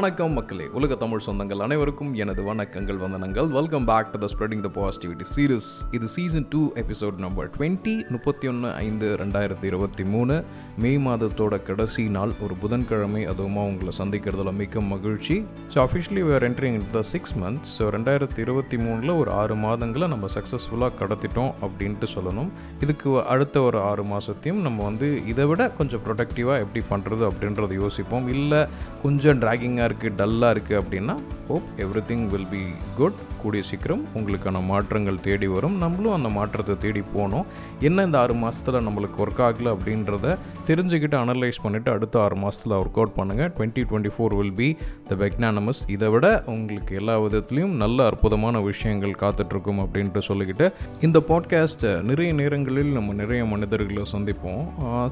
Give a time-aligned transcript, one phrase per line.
[0.00, 0.66] வணக்கம் மக்களே.
[0.78, 3.48] உலக தமிழ் சொந்தங்கள் அனைவருக்கும் எனது வணக்கங்கள் வந்தனங்கள்.
[3.56, 8.48] Welcome back to the spreading the positivity series இது season two episode number twenty முப்பத்தி
[8.50, 10.34] ஒன்று ஐந்து ரெண்டாயிரத்தி இருபத்தி மூணு.
[10.82, 12.32] மே மாதத்தோட கடைசி நாள்.
[12.44, 15.36] ஒரு புதன்கிழமை அதுவுமா உங்களை சந்திக்கிறதுல மிக்க மகிழ்ச்சி.
[15.74, 20.08] So officially we're entering in the six months so ரெண்டாயிரத்தி இருபத்தி மூணில் ஒரு ஆறு மாதங்களை
[20.14, 22.50] நம்ம சக்ஸஸ்ஃபுல்லாக கடத்திட்டோம் அப்படின்ட்டு சொல்லணும்.
[22.86, 28.28] இதுக்கு அடுத்த ஒரு ஆறு மாதத்தையும் நம்ம வந்து இதை விட கொஞ்சம் ப்ரொடக்டிவாக எப்படி பண்ணுறது அப்படின்றத யோசிப்போம்.
[28.38, 28.62] இல்லை
[29.04, 31.16] கொஞ்சம் ட்ராகிங்காக இருக்குது டல்லாக இருக்குது அப்படின்னா
[31.48, 31.68] hope
[32.10, 32.62] everything will be
[32.96, 35.76] good கூடிய சீக்கிரம் உங்களுக்கான மாற்றங்கள் தேடி வரும்.
[35.82, 37.46] நம்மளும் அந்த மாற்றத்தை தேடி போனோம்.
[37.80, 40.34] என்ன இந்த ஆறு மாதத்தில் நம்மளுக்கு ஒர்க் ஆகலை அப்படின்றத
[40.68, 44.68] தெரிஞ்சுக்கிட்டு அனலைஸ் பண்ணிவிட்டு அடுத்த ஆறு மாதத்தில் ஒர்க் அவுட் பண்ணுங்கள் twenty twenty four will be
[45.08, 50.68] the magnanimous இதை விட உங்களுக்கு எல்லா விதத்துலேயும் நல்ல அற்புதமான விஷயங்கள் காத்துட்ருக்கும் அப்படின்ட்டு சொல்லிக்கிட்டு
[51.00, 54.62] இந்த பாட்காஸ்ட்டை நிறைய நேரங்களில் நம்ம நிறைய மனிதர்களை சந்திப்போம்.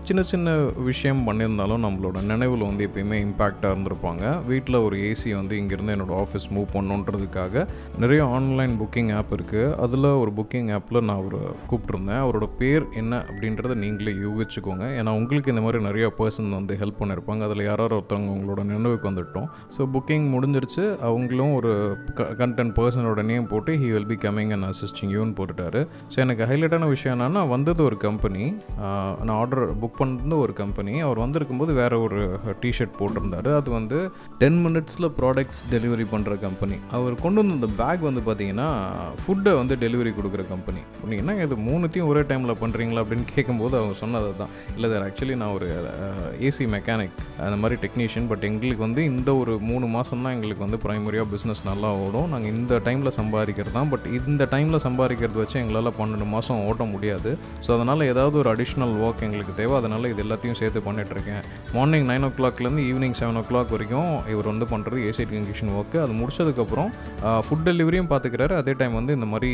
[0.04, 0.56] சின்ன சின்ன
[0.90, 4.24] விஷயம் பண்ணியிருந்தாலும் நம்மளோட நினைவில் வந்து எப்பயுமே இம்பேக்டாக இருந்திருப்பாங்க.
[4.58, 7.64] வீட்டில் ஒரு ஏசி வந்து இங்கேருந்து என்னோடய ஆஃபீஸ் மூவ் பண்ணுன்றதுக்காக
[8.02, 11.36] நிறைய ஆன்லைன் புக்கிங் ஆப் இருக்குது அதில் ஒரு புக்கிங் ஆப்பில் நான் அவர்
[11.70, 14.84] கூப்பிட்ருந்தேன் அவரோட பேர் என்ன அப்படின்றத நீங்களே யூகிச்சுக்கோங்க.
[14.98, 17.42] ஏன்னா உங்களுக்கு இந்த மாதிரி நிறைய பர்சன் வந்து ஹெல்ப் பண்ணியிருப்பாங்க.
[17.48, 19.48] அதில் யாராவது ஒருத்தவங்க உங்களோட நினைவுக்கு வந்துட்டோம்.
[19.76, 20.84] ஸோ புக்கிங் முடிஞ்சிருச்சு.
[21.08, 21.72] அவங்களும் ஒரு
[22.42, 25.82] கண்டென்ட் பர்சனோட நேம் போட்டு he will be coming and assisting யூன்னு போட்டுட்டாரு.
[26.12, 28.44] ஸோ எனக்கு ஹைலைட்டான விஷயம் என்னன்னா வந்தது ஒரு கம்பெனி
[29.26, 32.20] நான் ஆர்டர் புக் பண்ணது ஒரு கம்பெனி அவர் வந்திருக்கும்போது வேற ஒரு
[32.64, 33.50] டிஷர்ட் போட்டிருந்தாரு.
[33.60, 33.98] அது வந்து
[34.48, 38.68] டென் மினிட்ஸில் ப்ராடக்ட்ஸ் டெலிவரி பண்ணுற கம்பெனி அவர் கொண்டு வந்த அந்த பேக் வந்து பார்த்தீங்கன்னா
[39.22, 43.94] ஃபுட்டை வந்து டெலிவரி கொடுக்குற கம்பெனி நீங்கள் என்ன இது மூணுத்தையும் ஒரே டைமில் பண்ணுறீங்களா அப்படின்னு கேட்கும்போது அவங்க
[44.02, 45.66] சொன்னது தான் இல்லை சார் ஆக்சுவலி நான் ஒரு
[46.48, 47.18] ஏசி மெக்கானிக்
[47.48, 51.62] அந்த மாதிரி டெக்னீஷியன் பட் எங்களுக்கு வந்து இந்த ஒரு மூணு மாதம் தான் எங்களுக்கு வந்து ப்ரைமரியாக பிஸ்னஸ்
[51.70, 52.30] நல்லா ஓடும்.
[52.34, 57.32] நாங்கள் இந்த டைமில் சம்பாதிக்கிறது தான் பட் இந்த டைமில் சம்பாதிக்கிறது வச்சு எங்களால் பன்னெண்டு மாதம் ஓட்ட முடியாது.
[57.66, 59.76] ஸோ அதனால் ஏதாவது ஒரு அடிஷ்னல் ஒர்க் எங்களுக்கு தேவை.
[59.82, 61.44] அதனால் இது எல்லாத்தையும் சேர்த்து பண்ணிகிட்ருக்கேன்
[61.76, 66.00] மார்னிங் நைன் ஓ கிளாக்லேருந்து ஈவினிங் செவன் ஓ கிளாக் வரைக்கும் இவர் வந்து பண்ணுறது ஏசி டெக்னீஷியன் ஒர்க்கு
[66.06, 66.90] அது முடிச்சதுக்கப்புறம்
[67.46, 69.52] ஃபுட் டெலிவரியும் பார்த்துக்கிறாரு அதே டைம் வந்து இந்த மாதிரி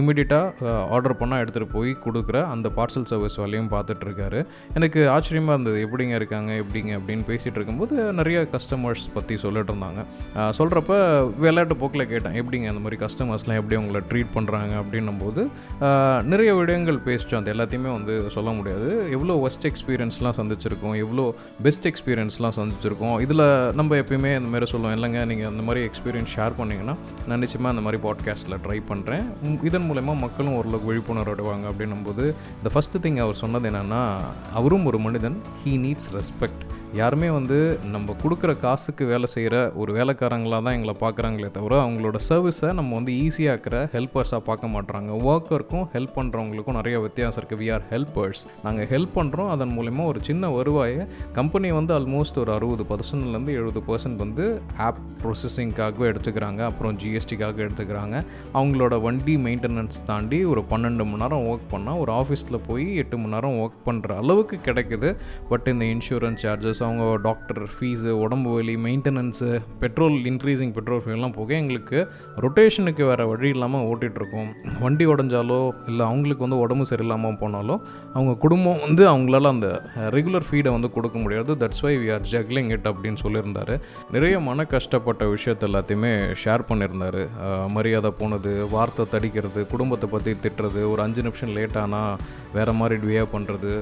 [0.00, 4.40] இமீடியட்டாக ஆர்டர் பண்ணால் எடுத்துகிட்டு போய் கொடுக்குற அந்த பார்சல் சர்வீஸ் வேலையும் பார்த்துட்ருக்காரு
[4.78, 5.78] எனக்கு ஆச்சரியமாக இருந்தது.
[5.86, 6.50] எப்படிங்க இருக்காங்க?
[6.62, 6.92] எப்படிங்க?
[6.98, 10.00] அப்படின்னு பேசிகிட்டு இருக்கும்போது நிறைய கஸ்டமர்ஸ் பற்றி சொல்லிட்டு இருந்தாங்க.
[10.58, 10.92] சொல்கிறப்ப
[11.44, 12.36] விளையாட்டு போக்கில் கேட்டேன்.
[12.42, 15.42] எப்படிங்க அந்த மாதிரி கஸ்டமர்ஸ்லாம் எப்படி உங்களை ட்ரீட் பண்ணுறாங்க அப்படின்னும் போது
[16.32, 17.42] நிறைய விடயங்கள் பேசிட்டோம்.
[17.42, 18.88] அது எல்லாத்தையுமே வந்து சொல்ல முடியாது.
[19.16, 20.96] எவ்வளோ ஒஸ்ட் எக்ஸ்பீரியன்ஸ்லாம் சந்திச்சிருக்கோம்.
[21.04, 21.24] எவ்வளோ
[21.66, 23.16] பெஸ்ட் எக்ஸ்பீரியன்ஸ்லாம் சந்திச்சிருக்கோம்.
[23.26, 23.44] இதில்
[23.80, 26.94] நம்ம எப்பயுமே இந்த மாதிரி சொல்லுவோம் இல்லைங்க நீங்கள் அந்த மாதிரி எக்ஸ்பீரியன்ஸ் ஷேர் பண்ணிங்கன்னா
[27.26, 29.24] நான் நிச்சயமாக அந்த மாதிரி பாட்காஸ்ட்டில் ட்ரை பண்ணுறேன்
[29.62, 32.24] இதன் மூலயமா மக்களும் ஓரளவுக்கு விழிப்புணர்வு அடைவாங்க அப்படின்னும் போது
[32.58, 34.02] இந்த ஃபஸ்ட்டு திங் அவர் சொன்னது என்னென்னா
[34.52, 36.62] அவரும் ஒரு மனிதன் ஹீ நீட்ஸ் ரெஸ்பெக்ட்
[36.98, 37.56] யாருமே வந்து
[37.94, 43.12] நம்ம கொடுக்குற காசுக்கு வேலை செய்கிற ஒரு வேலைக்காரங்களாக தான் எங்களை பார்க்குறாங்களே தவிர அவங்களோட சர்வீஸை நம்ம வந்து
[43.24, 49.14] ஈஸியாக்கிற ஹெல்ப்பர்ஸாக பார்க்க மாட்றாங்க ஒர்க்கருக்கும் ஹெல்ப் பண்ணுறவங்களுக்கும் நிறைய வித்தியாசம் இருக்குது வி ஆர் ஹெல்ப்பர்ஸ் நாங்கள் ஹெல்ப்
[49.18, 51.02] பண்ணுறோம் அதன் மூலயமா ஒரு சின்ன வருவாயை
[51.32, 54.46] கம்பெனி வந்து ஆல்மோஸ்ட் ஒரு அறுபது பர்சன்ட்லேருந்து எழுபது பர்சன்ட் வந்து
[54.86, 56.60] ஆப் ப்ரொசஸிங்காகவே எடுத்துக்கிறாங்க.
[56.70, 58.16] அப்புறம் ஜிஎஸ்டிக்காக எடுத்துக்கிறாங்க.
[58.54, 63.34] அவங்களோட வண்டி மெயின்டெனன்ஸ் தாண்டி ஒரு பன்னெண்டு மணி நேரம் ஒர்க் பண்ணால் ஒரு ஆஃபீஸில் போய் எட்டு மணி
[63.36, 65.10] நேரம் ஒர்க் பண்ணுற அளவுக்கு கிடைக்குது.
[65.52, 69.50] பட் இந்த இன்சூரன்ஸ் சார்ஜஸ் அவங்க டாக்டர் ஃபீஸு உடம்பு வலி மெயின்டெனன்ஸு
[69.82, 71.98] பெட்ரோல் இன்க்ரீஸிங் பெட்ரோல் ஃபீல்லாம் போக எங்களுக்கு
[72.44, 74.50] ரொட்டேஷனுக்கு வேறு வழி இல்லாமல் ஓட்டிகிட்ருக்கோம்
[74.84, 75.60] வண்டி உடஞ்சாலோ
[75.90, 77.76] இல்லை அவங்களுக்கு வந்து உடம்பு சரியில்லாமல் போனாலோ
[78.16, 79.68] அவங்க குடும்பம் வந்து அவங்களால அந்த
[80.16, 81.52] ரெகுலர் ஃபீடை வந்து கொடுக்க முடியாது.
[81.62, 83.74] That's why we are juggling it அப்படின்னு சொல்லியிருந்தாரு.
[84.14, 87.22] நிறைய மன கஷ்டப்பட்ட விஷயத்த எல்லாத்தையுமே ஷேர் பண்ணியிருந்தாரு.
[87.76, 92.18] மரியாதை போனது வார்த்தை தடிக்கிறது குடும்பத்தை பற்றி திட்டுறது ஒரு அஞ்சு நிமிஷம் லேட் ஆனால்
[92.56, 93.72] வேறு மாதிரி பிஹேவ் பண்ணுறது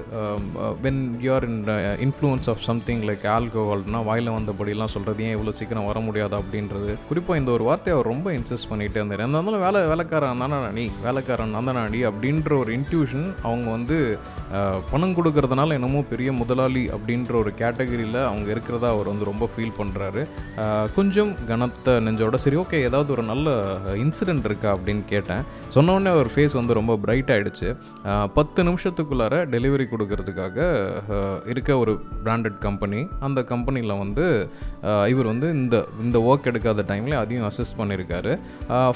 [0.84, 1.60] when you're in
[2.06, 6.92] influence of something like ஆல்கோஹால்னா வாயில் வந்தபடிலாம் சொல்கிறது ஏன் இவ்வளோ சீக்கிரம் வர முடியாது அப்படின்றது.
[7.08, 9.22] குறிப்பாக இந்த ஒரு வார்த்தையை அவர் ரொம்ப இன்சிஸ்ட் பண்ணிகிட்டே இருந்தார்.
[9.26, 13.96] எந்த இருந்தாலும் வேலை வேலைக்காரன் தானே நீ வேலைக்காரன் நான் தானே அப்படின்ற ஒரு இன்ட்யூஷன் அவங்க வந்து
[14.90, 20.22] பணம் கொடுக்கறதுனால என்னமோ பெரிய முதலாளி அப்படின்ற ஒரு கேட்டகரியில் அவங்க இருக்கிறதா அவர் வந்து ரொம்ப ஃபீல் பண்ணுறாரு
[20.96, 23.56] கொஞ்சம் கனத்த நெஞ்சோட சரி ஓகே ஏதாவது ஒரு நல்ல
[24.04, 25.42] இன்சிடென்ட் இருக்கா அப்படின்னு கேட்டேன்.
[25.76, 27.70] சொன்னோடனே அவர் ஃபேஸ் வந்து ரொம்ப பிரைட் ஆகிடுச்சு
[28.38, 30.58] பத்து நிமிஷத்துக்குள்ளார டெலிவரி கொடுக்கறதுக்காக
[31.52, 31.92] இருக்க ஒரு
[32.24, 34.24] பிராண்டட் கம்பெனி கம்பெனி அந்த கம்பெனியில் வந்து
[35.08, 38.32] இவர் வந்து இந்த இந்த ஒர்க் எடுக்காத டைமில் அதையும் அசிஸ்ட் பண்ணியிருக்காரு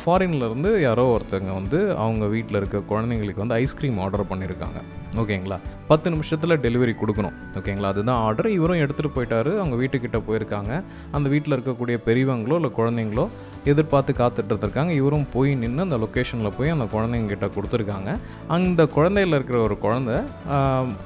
[0.03, 4.81] ஃபாரின்லேருந்து யாரோ ஒருத்தங்க வந்து அவங்க வீட்டில் இருக்க குழந்தைங்களுக்கு வந்து ஐஸ்கிரீம் ஆர்டர் பண்ணியிருக்காங்க
[5.21, 5.57] ஓகேங்களா?
[5.91, 7.37] பத்து நிமிஷத்தில் டெலிவரி கொடுக்கணும்.
[7.59, 7.91] ஓகேங்களா?
[7.95, 9.53] அதுதான் ஆர்டர் இவரும் எடுத்துகிட்டு போயிட்டாரு.
[9.61, 10.73] அவங்க வீட்டுக்கிட்ட போயிருக்காங்க.
[11.17, 13.25] அந்த வீட்டில் இருக்கக்கூடிய பெரியவங்களோ இல்லை குழந்தைங்களோ
[13.71, 18.11] எதிர்பார்த்து காத்துட்டு இருக்காங்க இவரும் போய் நின்று அந்த லொக்கேஷனில் போய் அந்த குழந்தைங்க கிட்ட கொடுத்துருக்காங்க.
[18.57, 20.17] அந்த குழந்தையில் இருக்கிற ஒரு குழந்தை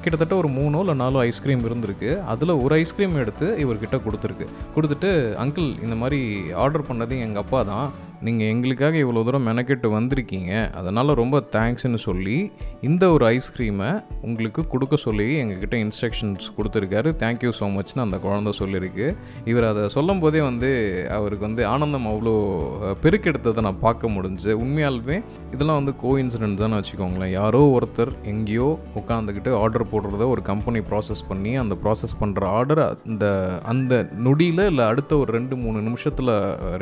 [0.03, 2.11] கிட்டத்தட்ட ஒரு மூணோ இல்லை நாலோ ஐஸ்கிரீம் இருந்திருக்கு.
[2.33, 4.47] அதில் ஒரு ஐஸ்கிரீம் எடுத்து இவர்கிட்ட கொடுத்துருக்கு.
[4.75, 5.11] கொடுத்துட்டு
[5.45, 6.21] அங்கிள் இந்த மாதிரி
[6.65, 7.89] ஆர்டர் பண்ணது எங்கள் அப்பா தான்.
[8.27, 10.51] நீங்கள் எங்களுக்காக இவ்வளோ தூரம் மெனக்கெட்டு வந்திருக்கீங்க.
[10.79, 12.37] அதனால் ரொம்ப தேங்க்ஸ்னு சொல்லி
[12.87, 13.89] இந்த ஒரு ஐஸ்கிரீமை
[14.27, 17.09] உங்களுக்கு கொடுக்க சொல்லி எங்ககிட்ட இன்ஸ்ட்ரக்ஷன்ஸ் கொடுத்துருக்காரு.
[17.21, 19.05] தேங்க்யூ ஸோ மச்னு அந்த குழந்தை சொல்லியிருக்கு
[19.51, 20.69] இவர் அதை சொல்லும் போதே வந்து
[21.17, 22.33] அவருக்கு வந்து ஆனந்தம் அவ்வளோ
[23.03, 25.17] பெருக்கெடுத்ததை நான் பார்க்க முடிஞ்சு உண்மையாலுமே
[25.53, 27.33] இதெல்லாம் வந்து கோ இன்சிடென்ட் தான் வச்சுக்கோங்களேன்.
[27.39, 28.67] யாரோ ஒருத்தர் எங்கேயோ
[29.01, 32.83] உட்காந்துக்கிட்டு ஆர்டர் போடுறத ஒரு கம்பெனி ப்ராசஸ் பண்ணி அந்த ப்ராசஸ் பண்ணுற ஆர்டர்
[33.13, 33.25] அந்த
[33.73, 33.93] அந்த
[34.27, 36.33] நொடியில் இல்லை அடுத்த ஒரு ரெண்டு மூணு நிமிஷத்தில்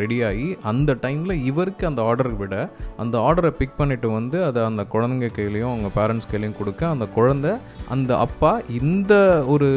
[0.04, 2.56] ரெடியாகி அந்த டைமில் இவருக்கு அந்த ஆர்டரை விட
[3.06, 7.52] அந்த ஆர்டரை பிக் பண்ணிவிட்டு வந்து அதை அந்த குழந்தைங்க கையிலையும் அவங்க பேரண்ட்ஸ் கையிலையும் கொடுக்க அந்த குழந்தை
[7.90, 9.68] அந்த அப்பா இந்த ஒரு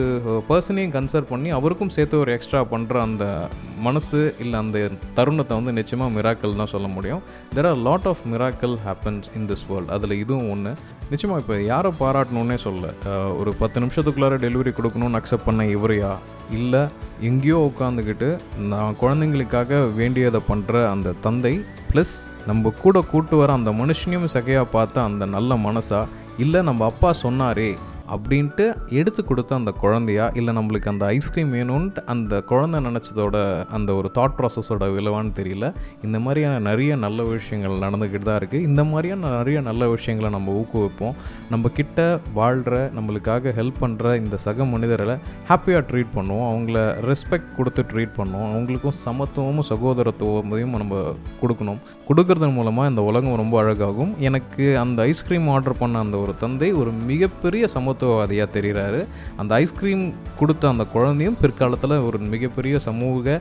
[0.48, 6.20] பர்சனையும் கன்சர்ன் பண்ணி அவருக்கும் சேர்த்து ஒரு எக்ஸ்ட்ரா பண்ணுற அந்த மனசு இல்லை அந்த தருணத்தை வந்து நிச்சயமாக
[6.20, 7.22] மிராக்கல் தான் சொல்ல முடியும்.
[7.54, 10.74] There are lot of miracle happens in this world அதில் இதுவும் ஒன்று
[11.10, 12.92] நிச்சயமாக இப்போ யாரை பாராட்டணுன்னே சொல்ல
[13.38, 16.16] ஒரு பத்து நிமிஷத்துக்குள்ளார டெலிவரி கொடுக்கணும்னு அக்செப்ட் பண்ண இவரையா?
[16.50, 16.86] இல்லை
[17.20, 21.60] எங்கேயோ உட்காந்துக்கிட்டு நான் குழந்தைங்களுக்காக வேண்டியதை பண்ணுற அந்த தந்தை
[21.92, 22.14] ப்ளஸ்
[22.46, 26.06] நம்ம கூட கூட்டு வர அந்த மனுஷனையும் சகையாக பார்த்த அந்த நல்ல மனசா?
[26.38, 27.78] இல்லை நம்ம அப்பா சொன்னாரே
[28.12, 30.30] அப்படின்ட்டு எடுத்து கொடுத்த அந்த குழந்தையா?
[30.34, 33.36] இல்லை நம்மளுக்கு அந்த ஐஸ்கிரீம் வேணும்ன்ட்டு அந்த குழந்தை நினச்சதோட
[33.76, 35.68] அந்த ஒரு தாட் ப்ராசஸோட விளைவான்னு தெரியல.
[36.02, 41.14] இந்த மாதிரியான நிறைய நல்ல விஷயங்கள் நடந்துக்கிட்டு தான் இருக்குது இந்த மாதிரியான நிறைய நல்ல விஷயங்களை நம்ம ஊக்குவிப்போம்.
[41.50, 45.16] நம்ம கிட்ட வாழ்கிற நம்மளுக்காக ஹெல்ப் பண்ணுற இந்த சக மனிதர்களை
[45.50, 46.46] ஹாப்பியாக ட்ரீட் பண்ணுவோம்.
[46.52, 46.78] அவங்கள
[47.10, 48.50] ரெஸ்பெக்ட் கொடுத்து ட்ரீட் பண்ணுவோம்.
[48.54, 51.02] அவங்களுக்கும் சமத்துவமும் சகோதரத்துவமையும் நம்ம
[51.42, 51.80] கொடுக்கணும்.
[52.08, 54.12] கொடுக்கறதன் மூலமாக இந்த உலகம் ரொம்ப அழகாகும்.
[54.18, 59.00] எனக்கு அந்த ஐஸ்கிரீம் ஆர்டர் பண்ண அந்த ஒரு தந்தை ஒரு மிகப்பெரிய சமத்துவவாதியாக தெரிகிறாரு.
[59.40, 60.04] அந்த ஐஸ்கிரீம்
[60.38, 63.36] கொடுத்த அந்த குழந்தையும் பிற்காலத்தில் ஒரு மிகப்பெரிய சமூக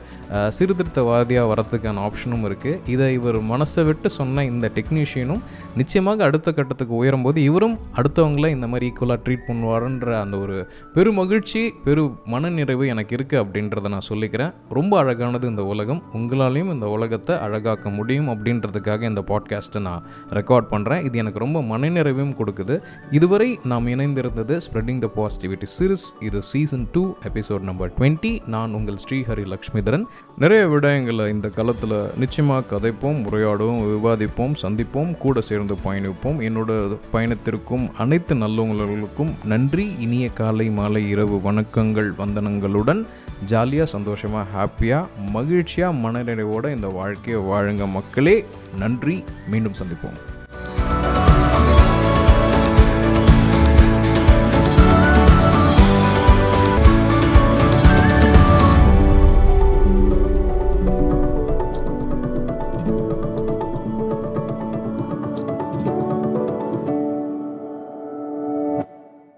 [0.56, 5.42] சீர்திருத்தவாதியாக வரத்துக்கான ஆப்ஷனும் இருக்குது இதை இவர் மனசை விட்டு சொன்ன இந்த டெக்னீஷியனும்
[5.80, 10.56] நிச்சயமாக அடுத்த கட்டத்துக்கு உயரும்போது இவரும் அடுத்தவங்கள இந்த மாதிரி ஈக்குவலாக ட்ரீட் பண்ணுவாருன்ற அந்த ஒரு
[10.96, 14.52] பெரு மகிழ்ச்சி பெரு மனநிறைவு எனக்கு இருக்குது அப்படின்றத நான் சொல்லிக்கிறேன்.
[14.78, 16.02] ரொம்ப அழகானது இந்த உலகம்.
[16.18, 20.04] உங்களாலையும் இந்த உலகத்தை அழகாக்க முடியும் அப்படின்றதுக்காக இந்த பாட்காஸ்ட்டை நான்
[20.38, 22.74] ரெக்கார்ட் பண்ணுறேன் இது எனக்கு ரொம்ப மனநிறைவையும் கொடுக்குது.
[23.18, 28.98] இதுவரை நாம் இணைந்திருந்தது ஸ்ப்ரெட்டிங் த பாசிட்டிவிட்டி சீரிஸ் இது season two episode number twenty நான் உங்கள்
[29.04, 30.04] ஸ்ரீஹரி லக்ஷ்மிதரன்.
[30.38, 36.40] நிறைய விடயங்களை இந்த காலத்தில் நிச்சயமாக கதைப்போம் உரையாடுவோம் விவாதிப்போம் சந்திப்போம் கூட சேர்ந்து பயணிப்போம்.
[36.48, 39.92] என்னோட பயணத்திற்கும் அனைத்து நல்லவங்களுக்கும் நன்றி.
[39.98, 43.04] இனிய காலை மாலை இரவு வணக்கங்கள் வந்தனங்களுடன்.
[43.46, 48.44] ஜாலியாக சந்தோஷமாக ஹாப்பியாக மகிழ்ச்சியாக மனநிறைவோடு இந்த வாழ்க்கையை வாழுங்க மக்களே.
[48.78, 49.24] நன்றி.
[49.48, 50.33] மீண்டும் சந்திப்போம்.